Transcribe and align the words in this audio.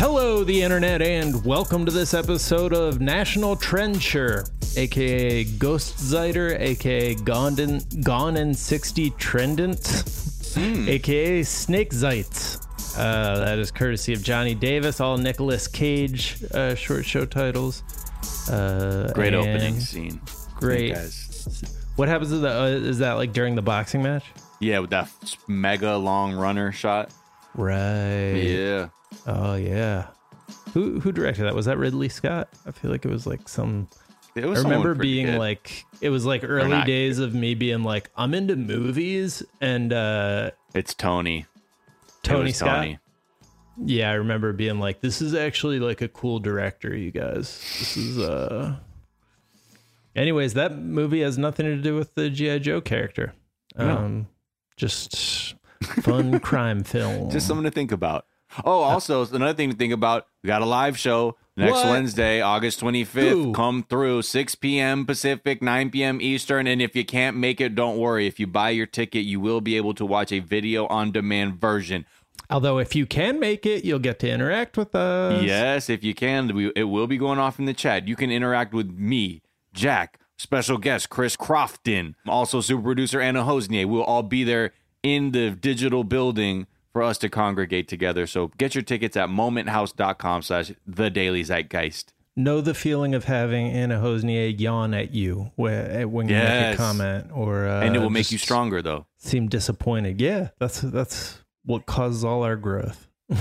Hello, 0.00 0.44
the 0.44 0.62
internet, 0.62 1.02
and 1.02 1.44
welcome 1.44 1.84
to 1.84 1.92
this 1.92 2.14
episode 2.14 2.72
of 2.72 3.02
National 3.02 3.54
Trendsure, 3.54 4.48
aka 4.78 5.44
Ghost 5.44 5.98
Ziter, 5.98 6.58
aka 6.58 7.14
Gone 7.16 7.60
in, 7.60 7.82
Gone 8.02 8.38
in 8.38 8.54
60 8.54 9.10
Trendant, 9.18 9.78
aka 10.56 11.42
Snake 11.42 11.90
Zites. 11.90 12.66
Uh, 12.96 13.40
that 13.40 13.58
is 13.58 13.70
courtesy 13.70 14.14
of 14.14 14.22
Johnny 14.22 14.54
Davis, 14.54 15.02
all 15.02 15.18
Nicolas 15.18 15.68
Cage 15.68 16.42
uh, 16.54 16.74
short 16.74 17.04
show 17.04 17.26
titles. 17.26 17.82
Uh, 18.50 19.12
Great 19.14 19.34
opening 19.34 19.80
scene. 19.80 20.18
Great. 20.56 20.94
Guys. 20.94 21.62
What 21.96 22.08
happens 22.08 22.30
to 22.30 22.38
the? 22.38 22.48
Uh, 22.48 22.66
is 22.68 23.00
that 23.00 23.12
like 23.12 23.34
during 23.34 23.54
the 23.54 23.60
boxing 23.60 24.02
match? 24.02 24.24
Yeah, 24.60 24.78
with 24.78 24.90
that 24.90 25.10
mega 25.46 25.94
long 25.98 26.32
runner 26.32 26.72
shot. 26.72 27.10
Right. 27.54 28.36
Yeah. 28.36 28.88
Oh 29.26 29.54
yeah. 29.54 30.06
Who 30.72 31.00
who 31.00 31.12
directed 31.12 31.44
that? 31.44 31.54
Was 31.54 31.66
that 31.66 31.78
Ridley 31.78 32.08
Scott? 32.08 32.48
I 32.66 32.70
feel 32.72 32.90
like 32.90 33.04
it 33.04 33.10
was 33.10 33.26
like 33.26 33.48
some. 33.48 33.88
It 34.36 34.44
I 34.44 34.48
remember 34.48 34.94
being 34.94 35.26
good. 35.26 35.38
like, 35.38 35.84
it 36.00 36.10
was 36.10 36.24
like 36.24 36.44
early 36.44 36.84
days 36.84 37.18
of 37.18 37.34
me 37.34 37.54
being 37.56 37.82
like, 37.82 38.10
I'm 38.16 38.32
into 38.32 38.54
movies, 38.54 39.42
and 39.60 39.92
uh 39.92 40.52
it's 40.74 40.94
Tony. 40.94 41.46
Tony 42.22 42.44
was 42.44 42.56
Scott. 42.56 42.76
Tony. 42.76 42.98
Yeah, 43.84 44.10
I 44.10 44.14
remember 44.14 44.52
being 44.52 44.78
like, 44.78 45.00
this 45.00 45.20
is 45.22 45.34
actually 45.34 45.80
like 45.80 46.00
a 46.00 46.08
cool 46.08 46.38
director, 46.38 46.94
you 46.94 47.10
guys. 47.10 47.58
This 47.78 47.96
is 47.96 48.18
uh. 48.18 48.76
Anyways, 50.14 50.54
that 50.54 50.76
movie 50.76 51.22
has 51.22 51.38
nothing 51.38 51.66
to 51.66 51.76
do 51.76 51.94
with 51.94 52.14
the 52.14 52.30
GI 52.30 52.60
Joe 52.60 52.80
character. 52.80 53.32
No. 53.78 53.96
Um, 53.96 54.28
just 54.76 55.54
fun 56.02 56.40
crime 56.40 56.82
film. 56.84 57.30
Just 57.30 57.46
something 57.46 57.64
to 57.64 57.70
think 57.70 57.92
about. 57.92 58.26
Oh, 58.64 58.80
also 58.80 59.26
another 59.26 59.54
thing 59.54 59.70
to 59.70 59.76
think 59.76 59.92
about. 59.92 60.26
We 60.42 60.48
got 60.48 60.62
a 60.62 60.66
live 60.66 60.98
show 60.98 61.36
next 61.56 61.72
What? 61.72 61.86
Wednesday, 61.86 62.40
August 62.40 62.80
25th. 62.80 63.32
Ooh. 63.32 63.52
Come 63.52 63.82
through 63.82 64.22
6 64.22 64.54
p.m. 64.56 65.06
Pacific, 65.06 65.62
9 65.62 65.90
p.m. 65.90 66.20
Eastern. 66.20 66.66
And 66.66 66.80
if 66.82 66.96
you 66.96 67.04
can't 67.04 67.36
make 67.36 67.60
it, 67.60 67.74
don't 67.74 67.98
worry. 67.98 68.26
If 68.26 68.40
you 68.40 68.46
buy 68.46 68.70
your 68.70 68.86
ticket, 68.86 69.24
you 69.24 69.40
will 69.40 69.60
be 69.60 69.76
able 69.76 69.94
to 69.94 70.04
watch 70.06 70.32
a 70.32 70.40
video 70.40 70.86
on 70.86 71.12
demand 71.12 71.60
version. 71.60 72.06
Although, 72.48 72.78
if 72.78 72.96
you 72.96 73.06
can 73.06 73.38
make 73.38 73.64
it, 73.64 73.84
you'll 73.84 74.00
get 74.00 74.18
to 74.20 74.30
interact 74.30 74.76
with 74.76 74.94
us. 74.94 75.42
Yes, 75.42 75.88
if 75.88 76.02
you 76.02 76.14
can, 76.14 76.52
we, 76.54 76.72
it 76.74 76.84
will 76.84 77.06
be 77.06 77.16
going 77.16 77.38
off 77.38 77.60
in 77.60 77.64
the 77.66 77.74
chat. 77.74 78.08
You 78.08 78.16
can 78.16 78.32
interact 78.32 78.74
with 78.74 78.90
me, 78.90 79.42
Jack, 79.72 80.18
special 80.36 80.76
guest 80.76 81.10
Chris 81.10 81.36
Crofton, 81.36 82.16
also 82.26 82.60
super 82.60 82.82
producer 82.82 83.20
Anna 83.20 83.44
Hosnyk. 83.44 83.86
We'll 83.86 84.02
all 84.02 84.24
be 84.24 84.42
there 84.42 84.72
in 85.02 85.30
the 85.30 85.50
digital 85.50 86.02
building 86.02 86.66
for 86.92 87.02
us 87.02 87.18
to 87.18 87.28
congregate 87.28 87.88
together. 87.88 88.26
So 88.26 88.48
get 88.58 88.74
your 88.74 88.82
tickets 88.82 89.16
at 89.16 89.28
momenthouse.com 89.28 90.42
slash 90.42 90.72
the 90.86 91.10
daily 91.10 91.42
zeitgeist. 91.42 92.12
know 92.36 92.60
the 92.60 92.74
feeling 92.74 93.14
of 93.14 93.24
having 93.24 93.68
Anna 93.70 94.00
Hosnyk 94.00 94.60
yawn 94.60 94.94
at 94.94 95.12
you 95.12 95.52
when, 95.56 96.10
when 96.10 96.28
you 96.28 96.34
make 96.36 96.74
a 96.74 96.76
comment, 96.76 97.30
or 97.32 97.66
uh, 97.66 97.82
And 97.82 97.96
it 97.96 97.98
will 97.98 98.10
make 98.10 98.30
you 98.32 98.38
stronger 98.38 98.82
though. 98.82 99.06
Seem 99.18 99.48
disappointed. 99.48 100.20
Yeah, 100.20 100.48
that's 100.58 100.80
that's 100.80 101.38
what 101.64 101.86
causes 101.86 102.24
all 102.24 102.42
our 102.42 102.56
growth. 102.56 103.08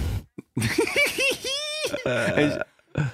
And 2.06 2.64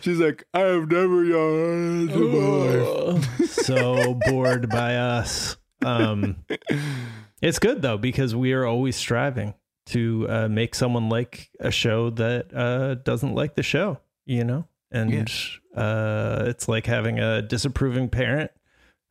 she's 0.01 0.19
like, 0.19 0.43
I 0.53 0.59
have 0.61 0.89
never 0.89 1.23
yawned 1.23 2.11
in 2.11 2.31
my 2.31 2.75
life. 2.77 3.45
so 3.49 4.13
bored 4.25 4.69
by 4.69 4.95
us. 4.97 5.57
Um, 5.83 6.37
it's 7.41 7.59
good 7.59 7.81
though 7.81 7.97
because 7.97 8.35
we 8.35 8.53
are 8.53 8.65
always 8.65 8.95
striving 8.95 9.53
to 9.87 10.25
uh, 10.29 10.47
make 10.47 10.75
someone 10.75 11.09
like 11.09 11.49
a 11.59 11.71
show 11.71 12.09
that 12.11 12.53
uh, 12.55 12.95
doesn't 12.95 13.33
like 13.35 13.55
the 13.55 13.63
show. 13.63 13.99
You 14.25 14.43
know, 14.43 14.65
and 14.91 15.29
uh, 15.75 16.43
it's 16.47 16.67
like 16.67 16.85
having 16.87 17.19
a 17.19 17.41
disapproving 17.43 18.09
parent 18.09 18.49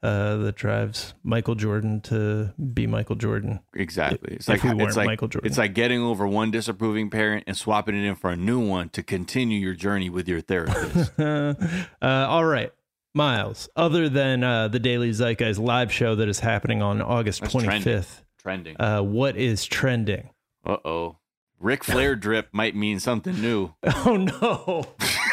uh, 0.02 0.36
that 0.38 0.56
drives 0.56 1.14
Michael 1.22 1.54
Jordan 1.54 2.00
to 2.02 2.52
be 2.74 2.86
Michael 2.88 3.14
Jordan. 3.16 3.60
Exactly. 3.74 4.34
It's 4.34 4.48
If 4.48 4.64
like 4.64 4.74
we 4.76 4.84
it's 4.84 4.96
like 4.96 5.06
Michael 5.06 5.28
Jordan. 5.28 5.48
it's 5.48 5.56
like 5.56 5.72
getting 5.72 6.00
over 6.00 6.26
one 6.26 6.50
disapproving 6.50 7.10
parent 7.10 7.44
and 7.46 7.56
swapping 7.56 7.94
it 7.94 8.04
in 8.06 8.16
for 8.16 8.30
a 8.30 8.36
new 8.36 8.58
one 8.58 8.88
to 8.90 9.02
continue 9.04 9.58
your 9.58 9.74
journey 9.74 10.10
with 10.10 10.28
your 10.28 10.40
therapist. 10.40 11.12
uh, 11.20 11.54
all 12.02 12.44
right. 12.44 12.72
Miles, 13.16 13.68
other 13.76 14.08
than 14.08 14.42
uh, 14.42 14.66
the 14.66 14.80
Daily 14.80 15.10
Zeitgeist 15.12 15.60
live 15.60 15.92
show 15.92 16.16
that 16.16 16.28
is 16.28 16.40
happening 16.40 16.82
on 16.82 17.00
August 17.00 17.42
That's 17.42 17.54
25th, 17.54 17.62
trending. 17.62 18.04
Trending. 18.38 18.80
uh, 18.80 19.02
what 19.02 19.36
is 19.36 19.64
trending? 19.64 20.30
Uh 20.64 20.76
oh. 20.84 21.16
Ric 21.60 21.84
Flair 21.84 22.14
drip 22.16 22.48
might 22.52 22.74
mean 22.74 23.00
something 23.00 23.40
new. 23.40 23.74
Oh, 23.82 24.16
no. 24.16 24.84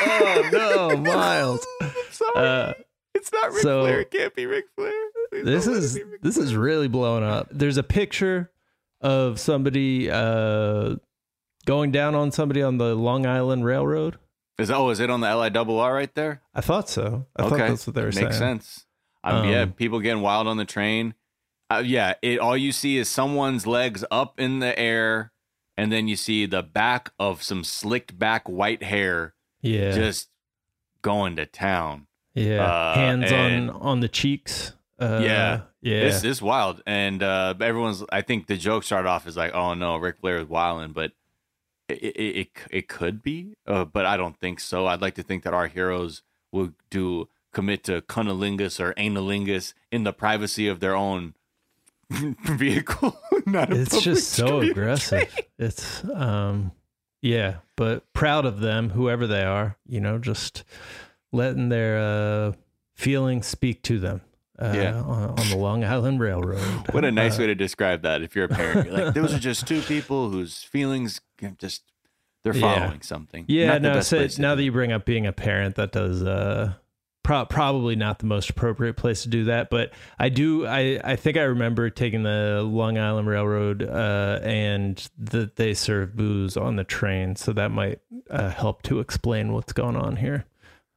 Oh, 0.02 0.50
no, 0.52 0.98
Miles. 0.98 1.66
Sorry. 2.12 2.34
Uh, 2.36 2.74
it's 3.14 3.32
not 3.32 3.52
Ric 3.52 3.62
so- 3.64 3.82
Flair. 3.82 4.02
It 4.02 4.12
can't 4.12 4.36
be 4.36 4.46
Ric 4.46 4.66
Flair. 4.76 4.94
Please 5.32 5.46
this 5.46 5.66
don't 5.66 5.74
let 5.76 5.84
it 5.84 5.86
is 5.86 6.00
this 6.22 6.38
is 6.38 6.56
really 6.56 6.88
blowing 6.88 7.24
up. 7.24 7.48
There's 7.52 7.78
a 7.78 7.84
picture 7.84 8.52
of 9.02 9.40
somebody 9.40 10.10
uh, 10.12 10.96
going 11.66 11.92
down 11.92 12.16
on 12.16 12.32
somebody 12.32 12.62
on 12.62 12.78
the 12.78 12.96
Long 12.96 13.26
Island 13.26 13.66
Railroad. 13.66 14.18
Is 14.58 14.70
oh, 14.70 14.90
is 14.90 15.00
it 15.00 15.10
on 15.10 15.22
the 15.22 15.28
L 15.28 15.42
I 15.42 15.50
double 15.50 15.80
R 15.80 15.94
right 15.94 16.14
there? 16.16 16.42
I 16.54 16.62
thought 16.62 16.90
so. 16.90 17.26
I 17.36 17.44
okay, 17.44 17.50
thought 17.50 17.58
that's 17.70 17.88
what 17.88 17.96
they 17.96 18.02
were 18.02 18.08
Makes 18.08 18.16
saying. 18.18 18.28
Makes 18.28 18.38
sense. 18.38 18.86
Um, 19.24 19.50
yeah, 19.50 19.62
Um, 19.62 19.74
people 19.74 20.00
getting 20.00 20.22
wild 20.22 20.48
on 20.48 20.58
the 20.58 20.66
train. 20.66 21.14
Uh, 21.78 21.80
yeah, 21.80 22.14
it 22.22 22.40
all 22.40 22.58
you 22.58 22.72
see 22.72 22.98
is 22.98 23.10
someone's 23.10 23.66
legs 23.68 24.04
up 24.12 24.40
in 24.40 24.60
the 24.60 24.78
air, 24.80 25.32
and 25.78 25.92
then 25.92 26.08
you 26.08 26.16
see 26.16 26.46
the 26.46 26.64
back 26.64 27.12
of 27.20 27.42
some 27.44 27.64
slicked 27.64 28.18
back 28.18 28.48
white 28.50 28.84
hair 28.84 29.34
Yeah. 29.62 29.92
just 29.92 30.30
going 31.02 31.36
to 31.38 31.46
town. 31.46 32.08
yeah. 32.34 32.64
uh, 32.66 32.94
Hands 32.96 33.32
and- 33.32 33.70
on 33.72 33.82
on 33.82 34.00
the 34.00 34.08
cheeks. 34.10 34.74
Uh, 35.00 35.20
Yeah. 35.24 35.62
Yeah. 35.82 36.02
This 36.02 36.24
is 36.24 36.42
wild, 36.44 36.84
and 36.86 37.24
uh, 37.24 37.56
everyone's. 37.60 38.04
I 38.12 38.22
think 38.22 38.46
the 38.46 38.56
joke 38.56 38.84
started 38.84 39.10
off 39.10 39.26
as 39.26 39.36
like, 39.36 39.52
"Oh 39.56 39.74
no, 39.74 39.98
Ric 39.98 40.18
Flair 40.20 40.38
is 40.38 40.48
wilding," 40.48 40.92
but 40.94 41.12
it 41.90 41.98
it 42.04 42.36
it, 42.38 42.48
it 42.70 42.88
could 42.88 43.24
be, 43.24 43.56
uh, 43.66 43.86
but 43.86 44.06
I 44.06 44.16
don't 44.16 44.38
think 44.40 44.60
so. 44.60 44.86
I'd 44.86 45.02
like 45.02 45.16
to 45.16 45.24
think 45.24 45.42
that 45.44 45.56
our 45.56 45.66
heroes 45.68 46.22
will 46.52 46.74
do 46.92 47.28
commit 47.52 47.84
to 47.86 48.02
cunnilingus 48.04 48.80
or 48.80 48.94
analingus 48.94 49.74
in 49.92 50.04
the 50.04 50.14
privacy 50.14 50.68
of 50.68 50.80
their 50.82 50.96
own 50.96 51.34
vehicle. 52.46 53.18
Not 53.46 53.72
a 53.72 53.82
it's 53.82 54.02
just 54.02 54.30
so 54.30 54.60
aggressive. 54.62 55.34
It's 55.58 56.04
um 56.14 56.72
yeah, 57.22 57.58
but 57.76 58.12
proud 58.14 58.46
of 58.46 58.60
them, 58.62 58.90
whoever 58.92 59.28
they 59.28 59.44
are, 59.44 59.78
you 59.88 60.00
know, 60.00 60.18
just 60.18 60.64
letting 61.32 61.70
their 61.70 61.98
uh 62.00 62.54
feelings 62.96 63.48
speak 63.48 63.82
to 63.84 64.00
them. 64.00 64.22
Uh, 64.60 64.74
Yeah. 64.76 64.94
on, 65.02 65.40
on 65.40 65.50
the 65.50 65.56
Long 65.58 65.84
Island 65.84 66.20
Railroad. 66.20 66.88
What 66.94 67.04
a 67.04 67.12
nice 67.12 67.38
Uh, 67.38 67.42
way 67.42 67.48
to 67.48 67.56
describe 67.56 68.04
that. 68.04 68.22
If 68.22 68.36
you're 68.36 68.46
a 68.46 68.50
parent, 68.50 68.86
you're 68.86 69.06
like, 69.06 69.14
those 69.16 69.34
are 69.34 69.40
just 69.40 69.66
two 69.66 69.82
people 69.82 70.30
whose 70.30 70.62
feelings 70.64 71.20
just 71.58 71.82
they're 72.44 72.54
Yeah. 72.56 72.80
following 72.82 73.02
something. 73.02 73.46
Yeah, 73.48 73.78
Not 73.78 73.82
the 73.82 73.90
no. 73.96 74.02
So 74.02 74.28
now 74.42 74.54
that 74.56 74.62
you 74.64 74.72
bring 74.72 74.92
up 74.92 75.04
being 75.06 75.26
a 75.26 75.32
parent, 75.32 75.76
that 75.76 75.92
does 75.92 76.22
uh, 76.22 76.74
pro- 77.24 77.46
probably 77.46 77.96
not 77.96 78.20
the 78.20 78.26
most 78.26 78.50
appropriate 78.50 78.96
place 78.96 79.24
to 79.24 79.30
do 79.30 79.46
that. 79.46 79.70
But 79.70 79.92
I 80.20 80.30
do. 80.30 80.66
I 80.66 81.00
I 81.04 81.16
think 81.16 81.38
I 81.38 81.42
remember 81.44 81.90
taking 81.90 82.24
the 82.24 82.62
Long 82.64 82.98
Island 82.98 83.28
Railroad, 83.28 83.84
uh, 83.84 84.40
and 84.44 85.08
that 85.18 85.56
they 85.56 85.74
serve 85.74 86.16
booze 86.16 86.58
on 86.58 86.76
the 86.76 86.84
train, 86.84 87.36
so 87.36 87.54
that 87.54 87.72
might 87.72 88.00
uh, 88.30 88.50
help 88.50 88.82
to 88.84 89.00
explain 89.00 89.54
what's 89.54 89.74
going 89.74 89.96
on 89.96 90.18
here. 90.18 90.46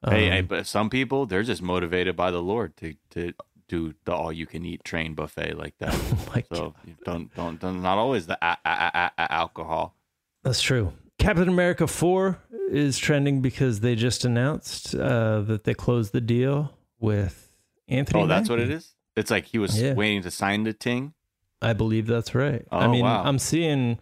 Hey, 0.09 0.27
Um, 0.27 0.33
hey, 0.33 0.41
but 0.43 0.67
some 0.67 0.91
people 0.91 1.27
they're 1.27 1.43
just 1.43 1.63
motivated 1.63 2.15
by 2.17 2.31
the 2.31 2.43
Lord 2.43 2.77
to 2.79 2.95
to 3.11 3.33
do 3.67 3.95
the 4.05 4.13
all 4.13 4.31
you 4.31 4.47
can 4.47 4.63
eat 4.65 4.85
train 4.85 5.15
buffet 5.15 5.55
like 5.57 5.75
that. 5.79 5.95
like 6.35 6.47
So 6.53 6.75
don't 7.05 7.35
don't, 7.35 7.59
don't 7.61 7.81
not 7.83 7.97
always 7.97 8.27
the 8.27 8.37
a- 8.43 8.59
a- 8.65 8.91
a- 8.95 9.13
a- 9.19 9.33
alcohol. 9.33 9.95
That's 10.43 10.61
true. 10.61 10.93
Captain 11.19 11.49
America 11.49 11.87
4 11.87 12.39
is 12.71 12.99
trending 12.99 13.41
because 13.41 13.81
they 13.81 13.95
just 13.95 14.25
announced 14.25 14.95
uh, 14.95 15.41
that 15.43 15.65
they 15.65 15.75
closed 15.75 16.13
the 16.13 16.21
deal 16.21 16.77
with 16.99 17.51
Anthony. 17.89 18.23
Oh, 18.23 18.27
that's 18.27 18.49
what 18.49 18.59
it 18.61 18.71
is. 18.71 18.95
It's 19.17 19.31
like 19.31 19.47
he 19.47 19.59
was 19.59 19.81
Yeah. 19.81 19.95
waiting 19.95 20.23
to 20.23 20.31
sign 20.31 20.65
the 20.65 20.73
ting. 20.73 21.15
I 21.63 21.73
believe 21.73 22.07
that's 22.07 22.35
right. 22.35 22.67
I 22.71 22.87
Oh, 22.87 22.91
mean, 22.91 23.05
wow. 23.05 23.23
I'm 23.25 23.39
seeing 23.39 23.99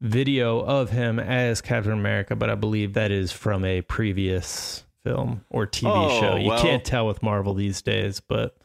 video 0.00 0.60
of 0.60 0.90
him 0.90 1.18
as 1.18 1.60
Captain 1.60 1.92
America, 1.92 2.34
but 2.36 2.50
I 2.50 2.54
believe 2.54 2.94
that 2.94 3.10
is 3.10 3.32
from 3.32 3.64
a 3.64 3.82
previous 3.82 4.84
film 5.04 5.44
or 5.50 5.66
TV 5.66 5.90
Oh, 5.94 6.20
show. 6.20 6.36
You 6.36 6.48
well. 6.50 6.62
can't 6.62 6.84
tell 6.84 7.06
with 7.06 7.22
Marvel 7.22 7.54
these 7.54 7.80
days, 7.82 8.20
but 8.20 8.56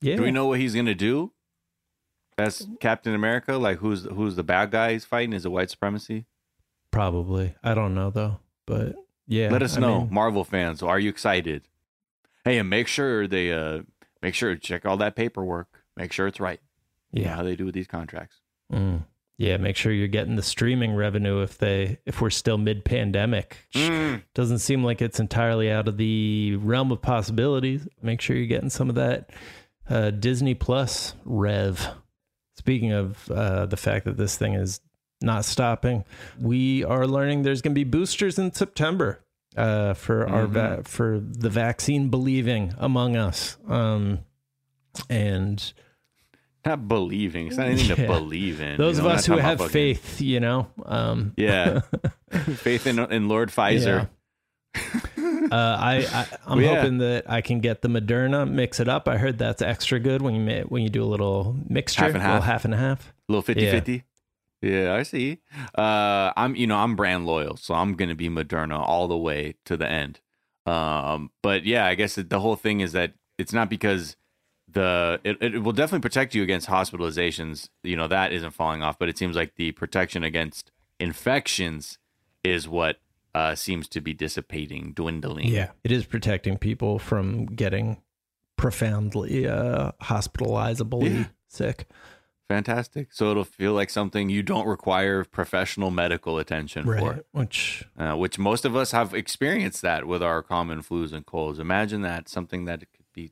yeah. 0.00 0.16
Do 0.16 0.22
we 0.22 0.30
know 0.30 0.46
what 0.46 0.58
he's 0.60 0.74
gonna 0.74 0.94
do 0.94 1.32
as 2.38 2.66
Captain 2.80 3.14
America? 3.14 3.56
Like 3.56 3.78
who's 3.78 4.04
who's 4.04 4.36
the 4.36 4.42
bad 4.44 4.70
guy 4.70 4.92
he's 4.92 5.04
fighting? 5.04 5.32
Is 5.32 5.44
it 5.44 5.50
white 5.50 5.70
supremacy? 5.70 6.26
Probably. 6.90 7.54
I 7.62 7.74
don't 7.74 7.94
know 7.94 8.10
though, 8.10 8.40
but 8.66 8.94
yeah. 9.26 9.48
Let 9.50 9.62
us 9.62 9.76
I 9.76 9.80
know, 9.80 10.00
mean, 10.00 10.14
Marvel 10.14 10.44
fans. 10.44 10.82
Are 10.82 10.98
you 10.98 11.08
excited? 11.08 11.62
Hey, 12.44 12.58
and 12.58 12.68
make 12.68 12.88
sure 12.88 13.26
they 13.26 13.52
uh 13.52 13.82
make 14.22 14.34
sure 14.34 14.54
to 14.54 14.60
check 14.60 14.84
all 14.84 14.96
that 14.98 15.14
paperwork. 15.14 15.84
Make 15.96 16.12
sure 16.12 16.26
it's 16.26 16.40
right. 16.40 16.60
You 17.12 17.22
know 17.22 17.30
yeah. 17.30 17.36
how 17.36 17.42
they 17.42 17.56
do 17.56 17.66
with 17.66 17.74
these 17.74 17.86
contracts. 17.86 18.36
Mm. 18.72 19.04
Yeah, 19.36 19.56
make 19.56 19.76
sure 19.76 19.90
you're 19.90 20.06
getting 20.06 20.36
the 20.36 20.42
streaming 20.42 20.94
revenue 20.94 21.42
if 21.42 21.56
they 21.56 21.98
if 22.04 22.20
we're 22.20 22.30
still 22.30 22.58
mid 22.58 22.84
pandemic. 22.84 23.68
Mm. 23.74 24.22
Doesn't 24.34 24.58
seem 24.58 24.84
like 24.84 25.00
it's 25.00 25.20
entirely 25.20 25.70
out 25.70 25.88
of 25.88 25.96
the 25.96 26.56
realm 26.56 26.92
of 26.92 27.00
possibilities. 27.00 27.88
Make 28.02 28.20
sure 28.20 28.36
you're 28.36 28.46
getting 28.46 28.68
some 28.68 28.88
of 28.88 28.96
that 28.96 29.30
uh, 29.88 30.10
Disney 30.10 30.54
Plus 30.54 31.14
rev. 31.24 31.88
Speaking 32.56 32.92
of 32.92 33.30
uh, 33.30 33.66
the 33.66 33.78
fact 33.78 34.04
that 34.04 34.18
this 34.18 34.36
thing 34.36 34.54
is 34.54 34.80
not 35.20 35.44
stopping, 35.44 36.04
we 36.40 36.84
are 36.84 37.06
learning 37.06 37.42
there's 37.42 37.62
going 37.62 37.74
to 37.74 37.78
be 37.78 37.84
boosters 37.84 38.38
in 38.38 38.52
September 38.52 39.20
uh, 39.56 39.94
for 39.94 40.28
our 40.28 40.46
va- 40.46 40.82
for 40.84 41.20
the 41.20 41.50
vaccine 41.50 42.08
believing 42.08 42.72
among 42.78 43.16
us. 43.16 43.56
Um, 43.68 44.20
and 45.08 45.72
Not 46.64 46.88
believing. 46.88 47.46
It's 47.48 47.56
not 47.56 47.66
anything 47.68 47.94
to 47.96 48.02
Yeah. 48.02 48.06
believe 48.08 48.60
in. 48.60 48.76
those 48.76 48.98
you 48.98 49.06
of 49.06 49.10
us 49.12 49.26
who 49.26 49.36
have 49.36 49.70
faith, 49.70 50.20
you 50.20 50.40
know, 50.40 50.66
um, 50.86 51.32
Yeah. 51.36 51.80
faith 52.56 52.86
in, 52.86 52.98
in 52.98 53.28
Lord 53.28 53.50
Pfizer. 53.50 54.08
Uh, 54.76 55.48
I, 55.52 56.06
I 56.12 56.26
I'm 56.46 56.58
Well, 56.58 56.60
yeah. 56.66 56.76
hoping 56.80 56.98
that 56.98 57.28
I 57.28 57.40
can 57.40 57.60
get 57.60 57.82
the 57.82 57.88
Moderna, 57.88 58.48
mix 58.48 58.78
it 58.78 58.88
up. 58.88 59.08
I 59.08 59.16
heard 59.16 59.38
that's 59.38 59.62
extra 59.62 59.98
good 59.98 60.22
when 60.22 60.34
you 60.34 60.64
when 60.68 60.82
you 60.82 60.88
do 60.88 61.02
a 61.02 61.06
little 61.06 61.56
mixture, 61.68 62.02
Half 62.02 62.14
and 62.14 62.22
a 62.22 62.26
little 62.26 62.34
half. 62.42 62.44
half 62.44 62.64
and 62.64 62.74
a 62.74 62.76
half. 62.76 63.08
A 63.28 63.32
little 63.32 63.42
50 63.42 64.04
Yeah. 64.62 64.94
I 64.94 65.02
see. 65.04 65.38
Uh, 65.76 66.32
I'm, 66.36 66.54
you 66.54 66.66
know, 66.66 66.76
I'm 66.76 66.96
brand 66.96 67.26
loyal, 67.26 67.56
so 67.56 67.74
I'm 67.74 67.94
going 67.94 68.08
to 68.10 68.14
be 68.14 68.28
Moderna 68.28 68.78
all 68.78 69.08
the 69.08 69.16
way 69.16 69.54
to 69.64 69.76
the 69.76 69.88
end. 69.90 70.20
Um, 70.66 71.30
but 71.42 71.64
yeah, 71.64 71.86
I 71.86 71.94
guess 71.94 72.14
the 72.16 72.40
whole 72.40 72.56
thing 72.56 72.80
is 72.80 72.92
that 72.92 73.14
it's 73.38 73.52
not 73.52 73.70
because 73.70 74.16
the 74.68 75.18
it, 75.24 75.38
it 75.42 75.62
will 75.62 75.72
definitely 75.72 76.02
protect 76.02 76.34
you 76.34 76.42
against 76.42 76.68
hospitalizations. 76.68 77.70
You 77.82 77.96
know, 77.96 78.06
that 78.08 78.32
isn't 78.32 78.52
falling 78.52 78.82
off, 78.82 78.98
but 78.98 79.08
it 79.08 79.16
seems 79.18 79.34
like 79.34 79.56
the 79.56 79.72
protection 79.72 80.22
against 80.22 80.70
infections 81.00 81.98
is 82.44 82.68
what 82.68 82.98
uh, 83.34 83.54
seems 83.54 83.88
to 83.88 84.00
be 84.00 84.12
dissipating, 84.12 84.92
dwindling. 84.92 85.46
Yeah, 85.48 85.70
it 85.82 85.90
is 85.90 86.04
protecting 86.04 86.58
people 86.58 86.98
from 86.98 87.46
getting 87.46 88.02
profoundly 88.56 89.48
uh, 89.48 89.92
hospitalizably 90.02 91.10
Yeah. 91.10 91.24
sick. 91.48 91.86
Fantastic. 92.50 93.12
So 93.12 93.30
it'll 93.30 93.44
feel 93.44 93.74
like 93.74 93.90
something 93.90 94.28
you 94.28 94.42
don't 94.42 94.66
require 94.66 95.22
professional 95.22 95.92
medical 95.92 96.36
attention 96.36 96.84
for. 96.84 97.20
Which 97.30 97.84
uh, 97.96 98.16
which 98.16 98.40
most 98.40 98.64
of 98.64 98.74
us 98.74 98.90
have 98.90 99.14
experienced 99.14 99.82
that 99.82 100.04
with 100.04 100.20
our 100.20 100.42
common 100.42 100.82
flus 100.82 101.12
and 101.12 101.24
colds. 101.24 101.60
Imagine 101.60 102.02
that 102.02 102.28
something 102.28 102.64
that 102.64 102.80
could 102.80 103.06
be 103.14 103.30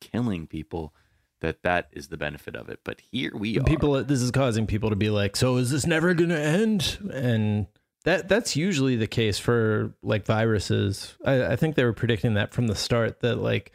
killing 0.00 0.46
people, 0.46 0.94
that 1.42 1.62
that 1.64 1.90
is 1.92 2.08
the 2.08 2.16
benefit 2.16 2.56
of 2.56 2.70
it. 2.70 2.80
But 2.82 3.02
here 3.12 3.32
we 3.36 3.58
are. 3.58 3.62
people 3.62 4.02
this 4.04 4.22
is 4.22 4.30
causing 4.30 4.66
people 4.66 4.88
to 4.88 4.96
be 4.96 5.10
like, 5.10 5.36
so 5.36 5.58
is 5.58 5.70
this 5.70 5.86
never 5.86 6.14
going 6.14 6.30
to 6.30 6.40
end? 6.40 6.96
And 7.12 7.66
that 8.04 8.30
that's 8.30 8.56
usually 8.56 8.96
the 8.96 9.06
case 9.06 9.38
for 9.38 9.92
like 10.02 10.24
viruses. 10.24 11.14
I, 11.26 11.44
I 11.44 11.56
think 11.56 11.76
they 11.76 11.84
were 11.84 11.92
predicting 11.92 12.32
that 12.34 12.54
from 12.54 12.68
the 12.68 12.74
start 12.74 13.20
that 13.20 13.36
like 13.36 13.70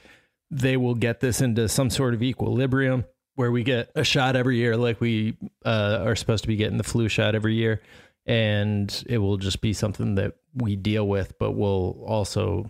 they 0.49 0.75
will 0.75 0.95
get 0.95 1.19
this 1.19 1.39
into 1.39 1.69
some 1.69 1.91
sort 1.91 2.15
of 2.15 2.23
equilibrium 2.23 3.05
where 3.35 3.51
we 3.51 3.63
get 3.63 3.91
a 3.95 4.03
shot 4.03 4.35
every 4.35 4.57
year, 4.57 4.77
like 4.77 4.99
we 4.99 5.37
uh, 5.65 5.99
are 6.03 6.15
supposed 6.15 6.43
to 6.43 6.47
be 6.47 6.55
getting 6.55 6.77
the 6.77 6.83
flu 6.83 7.07
shot 7.09 7.35
every 7.35 7.55
year, 7.55 7.81
and 8.25 9.03
it 9.07 9.17
will 9.19 9.37
just 9.37 9.61
be 9.61 9.73
something 9.73 10.15
that 10.15 10.33
we 10.55 10.75
deal 10.75 11.07
with, 11.07 11.37
but 11.37 11.51
we'll 11.51 12.03
also, 12.07 12.69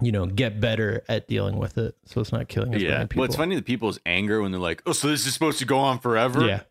you 0.00 0.12
know, 0.12 0.26
get 0.26 0.60
better 0.60 1.02
at 1.08 1.28
dealing 1.28 1.56
with 1.56 1.78
it, 1.78 1.96
so 2.04 2.20
it's 2.20 2.32
not 2.32 2.48
killing 2.48 2.74
as 2.74 2.82
yeah. 2.82 2.90
many 2.90 3.06
people. 3.06 3.20
Well, 3.22 3.26
it's 3.26 3.36
funny 3.36 3.56
the 3.56 3.62
people's 3.62 3.98
anger 4.04 4.42
when 4.42 4.52
they're 4.52 4.60
like, 4.60 4.82
"Oh, 4.86 4.92
so 4.92 5.08
this 5.08 5.26
is 5.26 5.32
supposed 5.32 5.58
to 5.60 5.64
go 5.64 5.78
on 5.78 5.98
forever." 5.98 6.46
Yeah, 6.46 6.62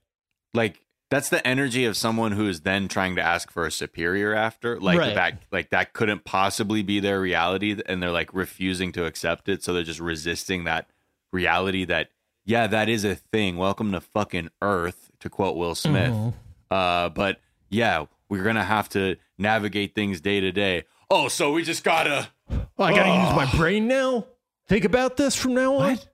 Like 0.53 0.79
that's 1.09 1.29
the 1.29 1.45
energy 1.47 1.85
of 1.85 1.95
someone 1.95 2.31
who 2.31 2.47
is 2.47 2.61
then 2.61 2.87
trying 2.87 3.15
to 3.15 3.21
ask 3.21 3.51
for 3.51 3.65
a 3.65 3.71
superior 3.71 4.33
after. 4.33 4.79
Like 4.79 4.97
Right. 4.99 5.15
that. 5.15 5.41
Like 5.51 5.69
that 5.69 5.93
couldn't 5.93 6.25
possibly 6.25 6.83
be 6.83 6.99
their 6.99 7.19
reality, 7.19 7.79
and 7.85 8.01
they're 8.01 8.11
like 8.11 8.33
refusing 8.33 8.91
to 8.93 9.05
accept 9.05 9.49
it. 9.49 9.63
So 9.63 9.73
they're 9.73 9.83
just 9.83 9.99
resisting 9.99 10.63
that 10.65 10.89
reality 11.31 11.85
that 11.85 12.09
yeah, 12.45 12.67
that 12.67 12.87
is 12.89 13.03
a 13.03 13.15
thing. 13.15 13.57
Welcome 13.57 13.91
to 13.91 14.01
fucking 14.01 14.49
Earth, 14.61 15.11
to 15.19 15.29
quote 15.29 15.55
Will 15.57 15.75
Smith. 15.75 16.11
Mhm. 16.11 16.33
Uh, 16.71 17.09
but 17.09 17.39
yeah, 17.69 18.05
we're 18.29 18.43
gonna 18.43 18.63
have 18.63 18.89
to 18.89 19.17
navigate 19.37 19.93
things 19.95 20.21
day 20.21 20.39
to 20.39 20.51
day. 20.51 20.83
Oh, 21.09 21.27
so 21.27 21.51
we 21.51 21.63
just 21.63 21.83
gotta. 21.83 22.29
Oh, 22.49 22.83
I 22.83 22.93
gotta 22.95 23.09
use 23.27 23.35
my 23.51 23.57
brain 23.57 23.87
now. 23.87 24.25
Think 24.67 24.85
about 24.85 25.17
this 25.17 25.35
from 25.35 25.53
now 25.53 25.75
on. 25.75 25.91
What? 25.91 26.07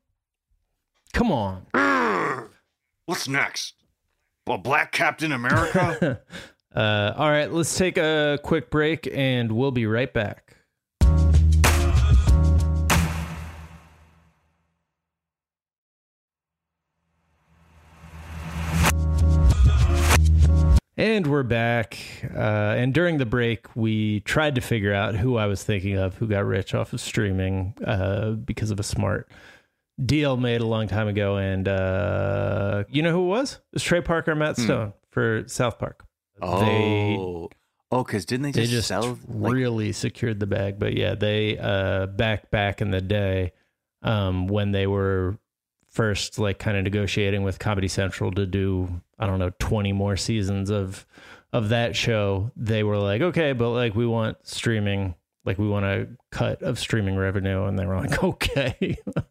Come 1.13 1.31
on. 1.31 1.65
What's 3.05 3.27
next? 3.27 3.75
Well, 4.47 4.57
Black 4.57 4.91
Captain 4.91 5.31
America. 5.31 6.21
Uh, 6.73 7.13
all 7.17 7.29
right, 7.29 7.51
let's 7.51 7.77
take 7.77 7.97
a 7.97 8.39
quick 8.43 8.69
break, 8.69 9.05
and 9.13 9.51
we'll 9.51 9.71
be 9.71 9.85
right 9.85 10.13
back. 10.13 10.55
And 21.01 21.25
we're 21.25 21.41
back. 21.41 21.97
Uh, 22.31 22.75
and 22.77 22.93
during 22.93 23.17
the 23.17 23.25
break, 23.25 23.75
we 23.75 24.19
tried 24.19 24.53
to 24.53 24.61
figure 24.61 24.93
out 24.93 25.15
who 25.15 25.35
I 25.35 25.47
was 25.47 25.63
thinking 25.63 25.97
of 25.97 26.13
who 26.17 26.27
got 26.27 26.45
rich 26.45 26.75
off 26.75 26.93
of 26.93 27.01
streaming 27.01 27.73
uh, 27.83 28.33
because 28.33 28.69
of 28.69 28.79
a 28.79 28.83
smart 28.83 29.27
deal 30.05 30.37
made 30.37 30.61
a 30.61 30.67
long 30.67 30.87
time 30.87 31.07
ago. 31.07 31.37
And 31.37 31.67
uh, 31.67 32.83
you 32.87 33.01
know 33.01 33.11
who 33.11 33.23
it 33.23 33.29
was? 33.29 33.53
It 33.53 33.73
was 33.73 33.83
Trey 33.83 34.01
Parker 34.01 34.35
Matt 34.35 34.57
Stone 34.57 34.93
for 35.09 35.43
South 35.47 35.79
Park. 35.79 36.05
They 36.39 37.17
oh, 37.19 37.49
oh, 37.91 38.03
because 38.03 38.23
didn't 38.25 38.43
they 38.43 38.51
they 38.51 38.61
just, 38.67 38.71
just 38.71 38.87
sell? 38.89 39.17
Like, 39.27 39.53
really 39.53 39.93
secured 39.93 40.39
the 40.39 40.45
bag. 40.45 40.77
But 40.77 40.93
yeah, 40.93 41.15
they 41.15 41.57
uh 41.57 42.05
back 42.05 42.51
back 42.51 42.79
in 42.79 42.91
the 42.91 43.01
day, 43.01 43.53
um, 44.03 44.45
when 44.45 44.71
they 44.71 44.85
were 44.85 45.39
first 45.91 46.39
like 46.39 46.57
kind 46.57 46.77
of 46.77 46.83
negotiating 46.83 47.43
with 47.43 47.59
Comedy 47.59 47.87
Central 47.87 48.31
to 48.31 48.45
do 48.45 49.01
I 49.19 49.27
don't 49.27 49.39
know 49.39 49.51
twenty 49.59 49.91
more 49.93 50.17
seasons 50.17 50.69
of 50.69 51.05
of 51.53 51.69
that 51.69 51.95
show, 51.95 52.49
they 52.55 52.81
were 52.83 52.97
like, 52.97 53.21
okay, 53.21 53.51
but 53.53 53.69
like 53.71 53.93
we 53.95 54.07
want 54.07 54.37
streaming. 54.47 55.15
Like 55.43 55.57
we 55.57 55.67
want 55.67 55.85
a 55.85 56.07
cut 56.31 56.61
of 56.61 56.77
streaming 56.77 57.15
revenue, 57.15 57.65
and 57.65 57.77
they 57.79 57.83
were 57.83 57.97
like, 57.97 58.23
"Okay, 58.23 58.75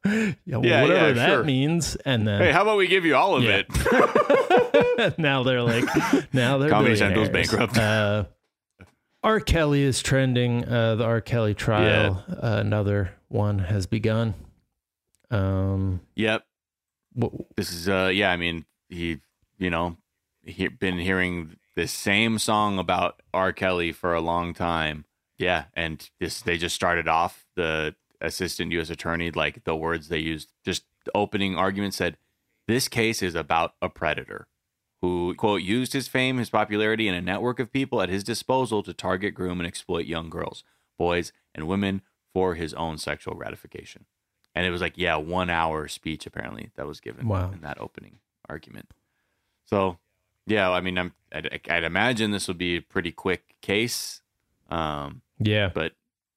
yeah, 0.05 0.25
well, 0.49 0.67
Yeah, 0.67 0.83
whatever 0.83 1.07
yeah, 1.07 1.13
that 1.13 1.29
sure. 1.29 1.45
means." 1.45 1.95
And 2.05 2.27
then 2.27 2.41
hey, 2.43 2.51
how 2.51 2.63
about 2.63 2.79
we 2.79 2.89
give 2.89 3.05
you 3.05 3.15
all 3.15 3.37
of 3.37 3.45
Yeah. 3.45 3.63
it? 3.69 5.17
now 5.19 5.45
they're 5.45 5.63
like, 5.63 5.85
now 6.35 6.59
they're 6.59 6.69
Comedy. 6.69 6.97
Central's 6.97 7.29
bankrupt. 7.29 7.79
Uh, 7.79 8.25
R. 9.23 9.39
Kelly 9.39 9.83
is 9.85 10.03
trending. 10.03 10.65
Uh, 10.65 10.97
the 10.97 11.05
R. 11.05 11.21
Kelly 11.21 11.55
trial, 11.55 12.25
uh, 12.29 12.57
another 12.59 13.13
one 13.29 13.61
has 13.61 13.87
begun. 13.87 14.35
Um, 15.31 16.01
yep. 16.17 16.43
Wh- 17.23 17.55
This 17.57 17.73
is 17.73 17.89
uh, 17.89 18.11
yeah. 18.13 18.31
I 18.31 18.37
mean, 18.37 18.67
he, 18.89 19.21
you 19.59 19.71
know, 19.71 19.97
he 20.45 20.69
been 20.69 20.99
hearing 20.99 21.57
the 21.77 21.89
same 21.89 22.39
song 22.39 22.79
about 22.79 23.23
R. 23.35 23.53
Kelly 23.53 23.93
for 23.93 24.15
a 24.15 24.21
long 24.21 24.55
time. 24.55 25.05
Yeah, 25.39 25.67
and 25.75 26.09
this 26.21 26.43
they 26.43 26.59
just 26.59 26.75
started 26.75 27.09
off 27.09 27.47
the 27.57 27.95
assistant 28.21 28.73
U.S. 28.73 28.91
attorney 28.91 29.31
like 29.31 29.65
the 29.65 29.77
words 29.77 30.09
they 30.09 30.19
used. 30.19 30.53
Just 30.65 30.85
opening 31.15 31.57
argument 31.57 31.95
said, 31.95 32.17
"This 32.69 32.89
case 32.89 33.23
is 33.23 33.35
about 33.35 33.75
a 33.83 33.89
predator." 33.89 34.49
who 35.03 35.35
quote 35.37 35.63
used 35.63 35.93
his 35.95 36.09
fame, 36.09 36.39
his 36.39 36.51
popularity, 36.51 37.09
and 37.09 37.17
a 37.17 37.23
network 37.23 37.59
of 37.61 37.73
people 37.73 38.03
at 38.03 38.09
his 38.11 38.25
disposal 38.25 38.83
to 38.83 38.93
target, 38.95 39.35
groom, 39.35 39.61
and 39.61 39.67
exploit 39.67 40.07
young 40.07 40.31
girls, 40.31 40.65
boys, 40.99 41.33
and 41.55 41.69
women 41.69 42.03
for 42.35 42.55
his 42.55 42.75
own 42.75 42.99
sexual 42.99 43.35
gratification. 43.35 44.07
And 44.55 44.67
it 44.67 44.71
was 44.71 44.81
like, 44.81 44.95
yeah, 44.97 45.17
one 45.17 45.49
hour 45.51 45.87
speech 45.89 46.27
apparently 46.27 46.71
that 46.77 46.87
was 46.87 47.01
given 47.01 47.29
Wow. 47.29 47.51
in 47.53 47.61
that 47.61 47.81
opening 47.81 48.19
argument. 48.49 48.91
So, 49.67 49.99
yeah, 50.47 50.71
I 50.71 50.81
mean, 50.81 50.99
I'm, 50.99 51.13
I'd, 51.33 51.61
I'd 51.71 51.85
imagine 51.85 52.31
this 52.33 52.49
would 52.49 52.59
be 52.59 52.77
a 52.77 52.83
pretty 52.83 53.13
quick 53.13 53.55
case. 53.63 54.23
Um, 54.69 55.23
yeah, 55.39 55.71
but 55.73 55.93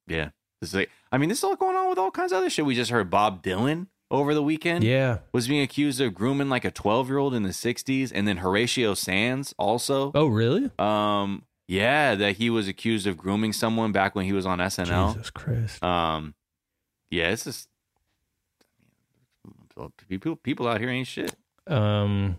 yeah, 0.07 0.29
this 0.61 0.69
is 0.69 0.75
like, 0.75 0.89
I 1.11 1.17
mean, 1.17 1.29
this 1.29 1.39
is 1.39 1.43
all 1.43 1.55
going 1.55 1.75
on 1.75 1.89
with 1.89 1.97
all 1.97 2.11
kinds 2.11 2.31
of 2.31 2.37
other 2.39 2.49
shit. 2.49 2.65
We 2.65 2.75
just 2.75 2.91
heard 2.91 3.09
Bob 3.09 3.43
Dylan 3.43 3.87
over 4.11 4.35
the 4.35 4.43
weekend 4.43 4.83
yeah. 4.83 5.19
was 5.31 5.47
being 5.47 5.61
accused 5.63 5.99
of 5.99 6.13
grooming 6.13 6.47
like 6.49 6.63
a 6.65 6.69
12 6.71 7.07
year 7.09 7.17
old 7.17 7.33
in 7.33 7.41
the 7.41 7.49
60s 7.49 8.11
and 8.13 8.27
then 8.27 8.37
horatio 8.37 8.93
sanz 8.93 9.55
also 9.57 10.11
Oh, 10.13 10.27
really? 10.27 10.69
um 10.77 11.43
yeah 11.67 12.13
that 12.13 12.35
he 12.37 12.51
was 12.51 12.67
accused 12.67 13.07
of 13.07 13.17
grooming 13.17 13.53
someone 13.53 13.91
back 13.91 14.13
when 14.13 14.25
he 14.25 14.33
was 14.33 14.45
on 14.45 14.59
snl 14.59 15.13
Jesus 15.13 15.31
Christ. 15.31 15.83
um 15.83 16.35
yeah 17.09 17.29
it's 17.29 17.45
just 17.45 17.69
people 20.07 20.35
people 20.35 20.67
out 20.67 20.79
here 20.79 20.89
ain't 20.89 21.07
shit 21.07 21.35
Um, 21.67 22.37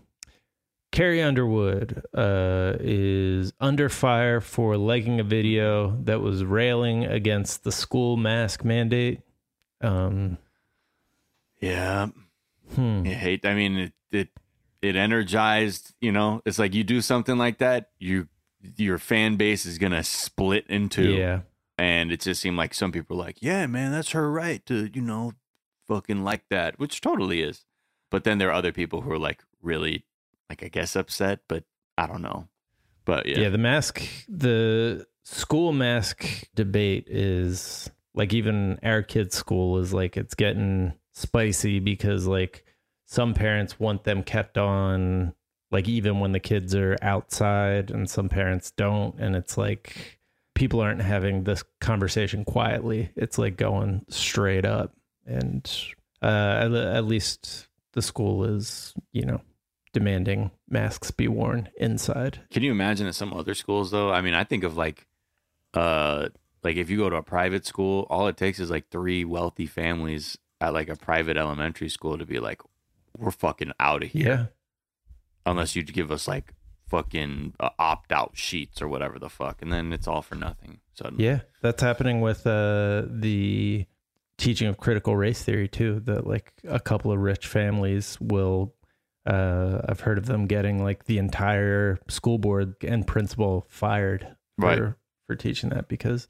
Carrie 0.91 1.21
Underwood 1.21 2.03
uh, 2.13 2.73
is 2.79 3.51
under 3.59 3.89
fire 3.89 4.39
for 4.39 4.77
liking 4.77 5.19
a 5.19 5.23
video 5.23 5.97
that 6.03 6.21
was 6.21 6.45
railing 6.45 7.03
against 7.03 7.65
the 7.65 7.71
school 7.71 8.15
mask 8.15 8.63
mandate. 8.63 9.19
Um, 9.81 10.37
yeah 11.59 12.09
hmm. 12.75 13.03
i 13.05 13.09
hate 13.09 13.45
i 13.45 13.53
mean 13.53 13.77
it, 13.77 13.93
it 14.11 14.29
it 14.85 14.95
energized. 14.95 15.93
You 15.99 16.11
know, 16.11 16.41
it's 16.45 16.59
like 16.59 16.73
you 16.73 16.83
do 16.83 17.01
something 17.01 17.37
like 17.37 17.57
that, 17.59 17.89
you 17.99 18.27
your 18.77 18.97
fan 18.97 19.35
base 19.35 19.65
is 19.65 19.77
gonna 19.77 20.03
split 20.03 20.65
into. 20.67 21.13
Yeah. 21.13 21.41
And 21.77 22.11
it 22.11 22.21
just 22.21 22.41
seemed 22.41 22.55
like 22.55 22.73
some 22.73 22.93
people 22.93 23.17
were 23.17 23.23
like, 23.23 23.41
yeah, 23.41 23.65
man, 23.67 23.91
that's 23.91 24.11
her 24.11 24.31
right 24.31 24.65
to, 24.67 24.89
you 24.93 25.01
know, 25.01 25.33
fucking 25.87 26.23
like 26.23 26.47
that, 26.49 26.79
which 26.79 27.01
totally 27.01 27.41
is. 27.41 27.65
But 28.11 28.23
then 28.23 28.37
there 28.37 28.49
are 28.49 28.53
other 28.53 28.71
people 28.71 29.01
who 29.01 29.11
are 29.11 29.19
like 29.19 29.43
really, 29.61 30.05
like, 30.49 30.63
I 30.63 30.67
guess 30.67 30.95
upset, 30.95 31.41
but 31.47 31.63
I 31.97 32.07
don't 32.07 32.21
know. 32.21 32.47
But 33.05 33.25
yeah. 33.25 33.39
Yeah, 33.39 33.49
the 33.49 33.57
mask, 33.57 34.01
the 34.27 35.05
school 35.23 35.73
mask 35.73 36.25
debate 36.55 37.07
is 37.07 37.89
like 38.13 38.33
even 38.33 38.79
our 38.83 39.01
kids' 39.01 39.35
school 39.35 39.77
is 39.79 39.93
like 39.93 40.17
it's 40.17 40.35
getting 40.35 40.93
spicy 41.13 41.79
because 41.79 42.27
like 42.27 42.63
some 43.05 43.33
parents 43.33 43.79
want 43.79 44.03
them 44.03 44.23
kept 44.23 44.57
on 44.57 45.33
like 45.71 45.87
even 45.87 46.19
when 46.19 46.31
the 46.31 46.39
kids 46.39 46.75
are 46.75 46.97
outside 47.01 47.91
and 47.91 48.09
some 48.09 48.29
parents 48.29 48.71
don't 48.71 49.15
and 49.19 49.35
it's 49.35 49.57
like 49.57 50.19
people 50.53 50.79
aren't 50.79 51.01
having 51.01 51.43
this 51.43 51.63
conversation 51.81 52.45
quietly 52.45 53.09
it's 53.15 53.37
like 53.37 53.57
going 53.57 54.03
straight 54.09 54.65
up 54.65 54.93
and 55.25 55.71
uh 56.21 56.59
at, 56.61 56.71
at 56.73 57.05
least 57.05 57.67
the 57.93 58.01
school 58.01 58.43
is 58.43 58.93
you 59.11 59.25
know 59.25 59.41
demanding 59.93 60.51
masks 60.69 61.09
be 61.09 61.27
worn 61.27 61.69
inside 61.77 62.39
Can 62.51 62.63
you 62.63 62.71
imagine 62.71 63.07
at 63.07 63.15
some 63.15 63.33
other 63.33 63.53
schools 63.53 63.91
though? 63.91 64.11
I 64.11 64.19
mean, 64.21 64.33
I 64.33 64.43
think 64.43 64.65
of 64.65 64.75
like, 64.75 65.07
uh, 65.73 66.27
like 66.63 66.75
if 66.75 66.89
you 66.89 66.97
go 66.97 67.09
to 67.09 67.15
a 67.15 67.23
private 67.23 67.65
school, 67.65 68.05
all 68.09 68.27
it 68.27 68.35
takes 68.35 68.59
is 68.59 68.69
like 68.69 68.89
three 68.89 69.23
wealthy 69.23 69.65
families 69.65 70.37
at 70.59 70.73
like 70.73 70.89
a 70.89 70.97
private 70.97 71.37
elementary 71.37 71.87
school 71.87 72.17
to 72.17 72.25
be 72.25 72.39
like, 72.39 72.61
we're 73.17 73.31
fucking 73.31 73.71
out 73.79 74.03
of 74.03 74.11
here. 74.11 74.27
yeah 74.27 74.45
Unless 75.45 75.77
you 75.77 75.83
give 75.83 76.11
us 76.11 76.27
like 76.27 76.53
fucking 76.89 77.53
uh, 77.59 77.69
opt 77.79 78.11
out 78.11 78.31
sheets 78.33 78.81
or 78.81 78.89
whatever 78.89 79.17
the 79.17 79.29
fuck, 79.29 79.61
and 79.61 79.71
then 79.71 79.93
it's 79.93 80.07
all 80.09 80.21
for 80.21 80.35
nothing. 80.35 80.79
Suddenly. 80.93 81.23
Yeah, 81.23 81.39
that's 81.61 81.81
happening 81.81 82.19
with 82.19 82.45
uh, 82.45 83.03
the 83.07 83.85
teaching 84.37 84.67
of 84.67 84.77
critical 84.77 85.15
race 85.15 85.41
theory 85.43 85.67
too. 85.67 85.99
That 86.01 86.25
like 86.27 86.53
a 86.67 86.79
couple 86.79 87.11
of 87.11 87.19
rich 87.19 87.47
families 87.47 88.17
will, 88.19 88.73
uh, 89.25 89.81
I've 89.87 90.01
heard 90.01 90.17
of 90.17 90.25
them 90.25 90.45
getting 90.47 90.83
like 90.83 91.05
the 91.05 91.17
entire 91.17 91.99
school 92.07 92.37
board 92.37 92.75
and 92.83 93.05
principal 93.07 93.65
fired 93.69 94.35
for 94.59 94.67
Right. 94.67 94.93
for 95.27 95.35
teaching 95.35 95.69
that 95.69 95.87
because, 95.87 96.27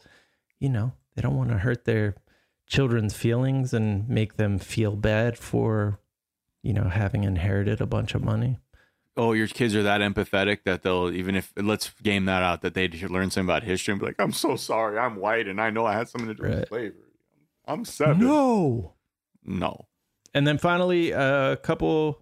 you 0.60 0.70
know, 0.70 0.94
they 1.16 1.22
don't 1.22 1.36
want 1.38 1.50
to 1.50 1.58
hurt 1.60 1.86
their 1.86 2.16
children's 2.68 3.14
feelings 3.16 3.74
and 3.74 4.08
make 4.10 4.38
them 4.38 4.58
feel 4.58 4.96
bad 4.96 5.38
for, 5.38 6.00
you 6.64 6.74
know, 6.74 6.86
having 6.90 7.24
inherited 7.24 7.80
a 7.82 7.86
bunch 7.86 8.16
of 8.16 8.24
money. 8.24 8.58
oh, 9.18 9.32
your 9.32 9.48
kids 9.48 9.74
are 9.74 9.84
that 9.84 10.02
empathetic 10.02 10.64
that 10.66 10.82
they'll 10.82 11.10
even 11.10 11.36
if 11.36 11.54
let's 11.56 11.90
game 12.04 12.26
that 12.26 12.44
out 12.44 12.62
that 12.62 12.74
they 12.74 12.90
should 12.90 13.10
learn 13.12 13.30
something 13.32 13.48
about 13.48 13.64
history 13.64 13.94
and 13.94 14.00
be 14.02 14.08
like, 14.08 14.16
I'm 14.20 14.34
so 14.34 14.56
sorry, 14.58 14.98
I'm 14.98 15.16
white 15.16 15.48
and 15.48 15.62
I 15.62 15.70
know 15.70 15.86
I 15.86 15.94
had 15.94 16.10
something 16.10 16.28
to 16.28 16.34
do 16.34 16.44
Right. 16.44 16.56
with 16.60 16.68
slavery. 16.68 17.05
I'm 17.68 17.86
seven. 17.86 18.20
No. 18.20 18.94
No. 19.44 19.88
And 20.34 20.46
then 20.46 20.58
finally, 20.58 21.12
a 21.12 21.58
couple 21.58 22.22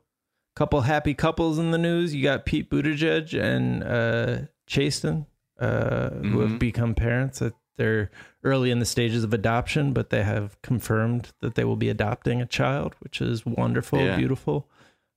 couple 0.55 0.81
happy 0.81 1.13
couples 1.15 1.57
in 1.57 1.71
the 1.71 1.77
news. 1.79 2.13
You 2.13 2.21
got 2.23 2.45
Pete 2.45 2.69
Buttigieg 2.69 3.33
and 3.41 3.83
uh, 3.83 4.47
Chasten, 4.67 5.25
uh, 5.59 6.09
who 6.11 6.41
have 6.41 6.51
Mhm. 6.51 6.59
become 6.59 6.93
parents. 6.93 7.39
That 7.39 7.55
they're 7.75 8.11
early 8.43 8.69
in 8.69 8.77
the 8.77 8.85
stages 8.85 9.23
of 9.23 9.33
adoption, 9.33 9.93
but 9.93 10.11
they 10.11 10.21
have 10.21 10.61
confirmed 10.61 11.31
that 11.41 11.55
they 11.55 11.63
will 11.63 11.75
be 11.75 11.89
adopting 11.89 12.39
a 12.39 12.45
child, 12.45 12.93
which 12.99 13.19
is 13.19 13.43
wonderful, 13.47 13.99
Yeah. 13.99 14.15
beautiful. 14.15 14.69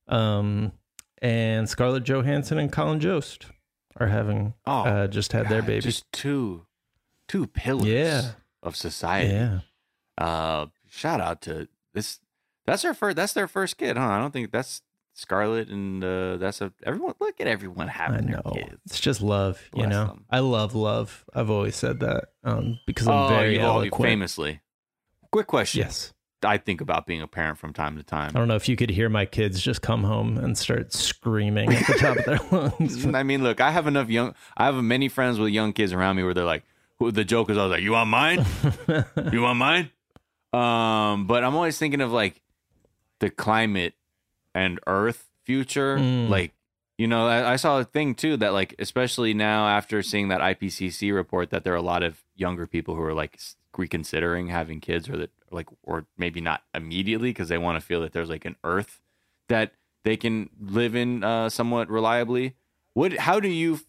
Um, 0.07 0.71
and 1.21 1.69
Scarlett 1.69 2.03
Johansson 2.03 2.57
and 2.57 2.71
Colin 2.71 2.99
Jost 2.99 3.45
are 3.97 4.07
having 4.07 4.55
Oh, 4.65 4.83
uh, 4.85 5.07
just 5.07 5.33
had 5.33 5.49
their 5.49 5.61
baby. 5.61 5.81
Just 5.81 6.11
two, 6.11 6.65
two 7.27 7.45
pillars 7.45 7.85
Yeah. 7.85 8.31
of 8.63 8.75
society. 8.75 9.33
yeah, 9.33 9.59
Uh, 10.17 10.67
shout 10.89 11.21
out 11.21 11.41
to 11.43 11.67
this. 11.93 12.19
That's 12.65 12.81
their 12.81 12.93
first. 12.93 13.15
That's 13.15 13.33
their 13.33 13.47
first 13.47 13.77
kid, 13.77 13.97
huh? 13.97 14.07
I 14.07 14.19
don't 14.19 14.31
think 14.31 14.51
that's 14.51 14.81
Scarlett, 15.13 15.69
and 15.69 16.03
uh, 16.03 16.37
that's 16.37 16.61
a 16.61 16.71
everyone. 16.85 17.15
Look 17.19 17.39
at 17.41 17.47
everyone 17.47 17.87
having 17.87 18.27
their 18.27 18.41
kids. 18.53 18.77
It's 18.85 18.99
just 18.99 19.21
love, 19.21 19.61
you 19.73 19.87
know. 19.87 20.05
them. 20.05 20.25
I 20.29 20.39
love 20.39 20.75
love. 20.75 21.25
I've 21.33 21.49
always 21.49 21.75
said 21.75 22.01
that 22.01 22.25
um, 22.43 22.79
because 22.85 23.07
I'm 23.07 23.25
oh, 23.25 23.27
very 23.29 23.59
eloquent. 23.59 24.09
famously. 24.09 24.61
Quick 25.31 25.47
question. 25.47 25.81
Yes. 25.81 26.13
I 26.43 26.57
think 26.57 26.81
about 26.81 27.07
being 27.07 27.23
a 27.23 27.27
parent 27.27 27.57
from 27.57 27.73
time 27.73 27.97
to 27.97 28.03
time. 28.03 28.29
I 28.35 28.39
don't 28.39 28.47
know 28.47 28.55
if 28.55 28.69
you 28.69 28.75
could 28.75 28.91
hear 28.91 29.09
my 29.09 29.25
kids 29.25 29.59
just 29.59 29.81
come 29.81 30.03
home 30.03 30.37
and 30.37 30.55
start 30.55 30.93
screaming 30.93 31.73
at 31.73 31.87
the 31.87 31.93
top 31.93 32.17
of 32.17 32.25
their 32.25 32.39
lungs. 32.51 33.05
I 33.07 33.23
mean, 33.23 33.41
look, 33.41 33.59
I 33.59 33.71
have 33.71 33.87
enough 33.87 34.09
young. 34.09 34.35
I 34.55 34.65
have 34.65 34.75
many 34.75 35.09
friends 35.09 35.39
with 35.39 35.51
young 35.51 35.73
kids 35.73 35.93
around 35.93 36.15
me 36.15 36.23
where 36.23 36.35
they're 36.35 36.45
like, 36.45 36.63
who 36.99 37.11
the 37.11 37.23
joke 37.23 37.49
is, 37.49 37.57
I 37.57 37.63
was 37.63 37.71
like, 37.71 37.81
you 37.81 37.93
want 37.93 38.09
mine? 38.09 38.45
you 39.31 39.41
want 39.41 39.57
mine? 39.57 39.91
Um, 40.57 41.27
but 41.27 41.43
I'm 41.43 41.55
always 41.55 41.77
thinking 41.77 42.01
of 42.01 42.11
like 42.11 42.41
the 43.19 43.29
climate 43.29 43.93
and 44.55 44.79
Earth 44.87 45.29
future. 45.43 45.97
Mm. 45.97 46.29
Like, 46.29 46.53
you 46.97 47.07
know, 47.07 47.27
I, 47.27 47.53
I 47.53 47.55
saw 47.57 47.79
a 47.79 47.83
thing 47.83 48.15
too 48.15 48.37
that 48.37 48.53
like, 48.53 48.73
especially 48.79 49.33
now 49.33 49.67
after 49.67 50.01
seeing 50.01 50.29
that 50.29 50.41
IPCC 50.41 51.13
report, 51.13 51.51
that 51.51 51.63
there 51.63 51.73
are 51.73 51.77
a 51.77 51.81
lot 51.81 52.03
of 52.03 52.23
younger 52.35 52.65
people 52.65 52.95
who 52.95 53.03
are 53.03 53.13
like 53.13 53.39
reconsidering 53.77 54.47
having 54.47 54.79
kids, 54.79 55.07
or 55.07 55.17
that 55.17 55.31
like, 55.51 55.67
or 55.83 56.07
maybe 56.17 56.41
not 56.41 56.63
immediately 56.73 57.29
because 57.29 57.49
they 57.49 57.57
want 57.57 57.79
to 57.79 57.85
feel 57.85 58.01
that 58.01 58.13
there's 58.13 58.29
like 58.29 58.45
an 58.45 58.55
Earth 58.63 58.99
that 59.49 59.73
they 60.03 60.17
can 60.17 60.49
live 60.59 60.95
in 60.95 61.23
uh, 61.23 61.49
somewhat 61.49 61.89
reliably. 61.89 62.55
What? 62.93 63.13
How 63.17 63.39
do 63.39 63.47
you 63.47 63.79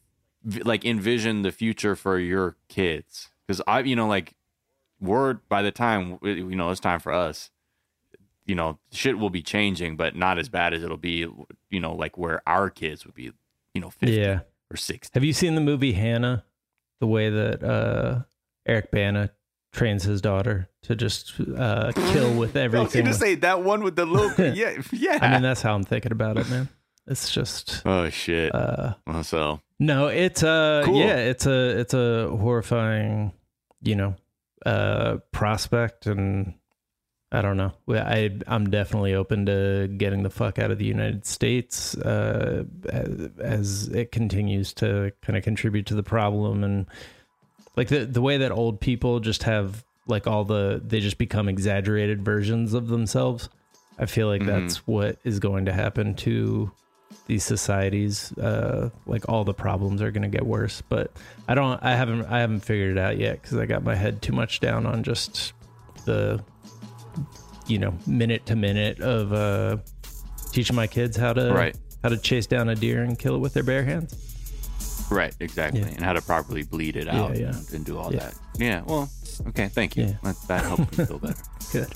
like 0.45 0.85
envision 0.85 1.43
the 1.43 1.53
future 1.53 1.97
for 1.97 2.19
your 2.19 2.57
kids? 2.69 3.31
Because 3.47 3.63
I, 3.67 3.81
you 3.81 3.97
know, 3.97 4.07
like 4.07 4.35
we're 5.01 5.35
by 5.49 5.63
the 5.63 5.71
time 5.71 6.19
you 6.23 6.57
know 6.57 6.71
it's 6.71 6.81
time 6.81 7.01
for 7.01 7.13
us 7.13 7.51
you 8.47 8.55
know 8.55 8.79
shit 8.91 9.19
will 9.19 9.31
be 9.31 9.43
changing 9.43 9.97
but 9.97 10.17
not 10.17 10.39
as 10.39 10.49
bad 10.49 10.73
as 10.75 10.83
it'll 10.83 10.97
be 10.97 11.27
you 11.71 11.81
know 11.81 11.95
like 11.95 12.17
where 12.19 12.43
our 12.49 12.71
kids 12.71 13.05
would 13.05 13.15
be 13.15 13.31
you 13.75 13.81
know 13.81 13.91
50 13.91 14.13
yeah. 14.15 14.41
or 14.73 14.77
60 14.77 15.11
Have 15.15 15.25
you 15.25 15.33
seen 15.33 15.55
the 15.55 15.61
movie 15.61 15.93
Hannah? 15.93 16.45
The 17.01 17.07
way 17.07 17.31
that 17.31 17.63
uh, 17.63 18.23
Eric 18.67 18.91
Bana 18.91 19.31
trains 19.73 20.03
his 20.03 20.21
daughter 20.21 20.69
to 20.83 20.97
just 20.97 21.35
uh, 21.57 21.93
kill 21.95 22.37
with 22.37 22.57
I 22.57 22.67
was 22.67 22.75
everything. 22.75 23.05
gonna 23.05 23.15
say 23.15 23.35
that 23.37 23.63
one 23.63 23.85
with 23.85 23.95
the 23.95 24.05
little 24.07 24.33
yeah 24.55 24.83
yeah 24.93 25.19
I 25.23 25.33
mean, 25.33 25.43
that's 25.43 25.63
how 25.63 25.75
I'm 25.75 25.85
thinking 25.85 26.11
about 26.11 26.39
it, 26.39 26.49
man. 26.51 26.69
It's 27.07 27.31
just 27.31 27.83
oh 27.87 28.11
shit 28.11 28.53
uh, 28.55 28.95
so 29.23 29.61
no, 29.79 30.09
it's 30.09 30.43
uh, 30.43 30.83
Cool. 30.85 30.99
yeah, 30.99 31.17
it's 31.19 31.47
a 31.47 31.79
it's 31.79 31.95
a 31.95 32.29
horrifying, 32.37 33.33
you 33.81 33.95
know, 33.95 34.17
uh, 34.67 35.19
prospect, 35.33 36.07
and 36.07 36.55
I 37.31 37.43
don't 37.43 37.57
know. 37.57 37.73
I 37.89 38.39
I'm 38.47 38.71
definitely 38.71 39.15
open 39.15 39.47
to 39.47 39.89
getting 39.97 40.23
the 40.23 40.31
fuck 40.31 40.59
out 40.59 40.71
of 40.71 40.79
the 40.79 40.85
United 40.87 41.27
States 41.27 41.97
uh, 41.97 42.65
as, 42.89 43.31
as 43.39 43.89
it 43.89 44.13
continues 44.13 44.73
to 44.75 45.13
kind 45.23 45.37
of 45.37 45.45
contribute 45.45 45.87
to 45.87 45.95
the 45.95 46.03
problem, 46.03 46.65
and 46.65 46.87
like 47.77 47.89
the 47.89 48.07
the 48.07 48.23
way 48.23 48.39
that 48.39 48.51
old 48.53 48.81
people 48.81 49.21
just 49.21 49.43
have 49.45 49.85
like 50.07 50.27
all 50.27 50.45
the 50.45 50.81
they 50.85 51.01
just 51.01 51.19
become 51.19 51.49
exaggerated 51.49 52.25
versions 52.25 52.73
of 52.75 52.89
themselves. 52.89 53.49
I 53.99 54.07
feel 54.07 54.29
like 54.29 54.43
Mhm. 54.43 54.47
that's 54.47 54.87
what 54.87 55.19
is 55.25 55.39
going 55.41 55.65
to 55.67 55.73
happen 55.73 56.15
to 56.17 56.71
these 57.27 57.45
societies. 57.45 58.33
Uh, 58.39 58.91
like 59.07 59.29
all 59.29 59.45
the 59.45 59.55
problems 59.55 60.01
are 60.03 60.11
going 60.11 60.23
to 60.23 60.29
get 60.29 60.47
worse, 60.47 60.83
but 60.89 61.13
I 61.47 61.55
don't. 61.55 61.83
I 61.83 61.95
haven't. 61.97 62.25
I 62.27 62.41
haven't 62.41 62.61
figured 62.61 62.97
it 62.97 62.99
out 62.99 63.19
yet 63.19 63.41
because 63.43 63.59
I 63.59 63.67
got 63.67 63.83
my 63.85 63.95
head 63.95 64.23
too 64.23 64.33
much 64.33 64.61
down 64.61 64.87
on 64.87 65.03
just 65.03 65.53
the, 66.05 66.43
you 67.67 67.79
know, 67.79 67.95
minute 68.07 68.47
to 68.47 68.57
minute 68.57 69.01
of 69.01 69.33
uh, 69.33 69.77
teaching 70.53 70.75
my 70.77 70.87
kids 70.87 71.17
how 71.17 71.33
to 71.35 71.53
Right. 71.53 71.77
how 72.03 72.09
to 72.09 72.17
chase 72.17 72.47
down 72.47 72.69
a 72.69 72.75
deer 72.75 73.03
and 73.03 73.19
kill 73.19 73.35
it 73.35 73.39
with 73.39 73.55
their 73.55 73.63
bare 73.65 73.85
hands. 73.85 74.25
right 75.11 75.35
exactly 75.41 75.81
Yeah. 75.81 75.87
and 75.89 76.05
how 76.05 76.13
to 76.13 76.21
properly 76.21 76.63
bleed 76.65 76.95
it 76.97 77.09
out 77.09 77.35
yeah. 77.39 77.47
and, 77.49 77.73
and 77.73 77.85
do 77.85 77.97
all 77.99 78.13
Yeah. 78.13 78.21
that 78.21 78.35
yeah 78.59 78.83
well 78.87 79.09
okay 79.49 79.69
thank 79.69 79.97
you 79.97 80.05
Yeah. 80.05 80.13
that, 80.25 80.37
that 80.49 80.65
helped 80.65 80.99
me 80.99 81.05
feel 81.05 81.19
better 81.19 81.35
Good. 81.73 81.89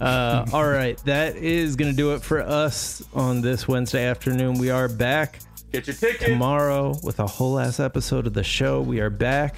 Uh, 0.00 0.46
all 0.52 0.68
right, 0.68 0.96
that 0.98 1.34
is 1.34 1.74
going 1.74 1.90
to 1.90 1.96
do 1.96 2.14
it 2.14 2.22
for 2.22 2.40
us 2.40 3.02
on 3.12 3.40
this 3.40 3.66
Wednesday 3.66 4.04
afternoon. 4.06 4.58
We 4.60 4.70
are 4.70 4.86
back 4.88 5.40
get 5.72 5.88
your 5.88 5.96
ticket 5.96 6.28
tomorrow 6.28 6.94
with 7.02 7.18
a 7.18 7.26
whole 7.26 7.58
ass 7.58 7.80
episode 7.80 8.28
of 8.28 8.32
the 8.34 8.44
show. 8.44 8.80
We 8.80 9.00
are 9.00 9.10
back 9.10 9.56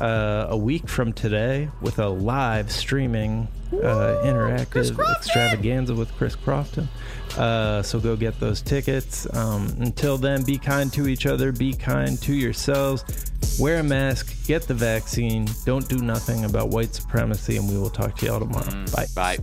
uh, 0.00 0.46
a 0.50 0.56
week 0.56 0.88
from 0.88 1.12
today 1.12 1.68
with 1.80 1.98
a 1.98 2.08
live 2.08 2.70
streaming 2.70 3.48
uh, 3.72 4.22
interactive 4.24 4.98
extravaganza 5.16 5.94
with 5.94 6.12
Chris 6.16 6.34
Crofton. 6.34 6.88
Uh, 7.36 7.82
so 7.82 8.00
go 8.00 8.16
get 8.16 8.38
those 8.40 8.60
tickets. 8.60 9.32
Um, 9.34 9.68
until 9.80 10.18
then, 10.18 10.42
be 10.42 10.58
kind 10.58 10.92
to 10.92 11.06
each 11.06 11.26
other, 11.26 11.52
be 11.52 11.72
kind 11.72 12.20
to 12.22 12.34
yourselves. 12.34 13.04
Wear 13.58 13.80
a 13.80 13.82
mask, 13.82 14.46
get 14.46 14.62
the 14.62 14.74
vaccine, 14.74 15.46
don't 15.64 15.88
do 15.88 15.98
nothing 15.98 16.44
about 16.44 16.68
white 16.68 16.94
supremacy, 16.94 17.56
and 17.56 17.68
we 17.68 17.78
will 17.78 17.90
talk 17.90 18.16
to 18.18 18.26
y'all 18.26 18.40
tomorrow. 18.40 18.84
Bye. 18.92 19.06
bye 19.14 19.38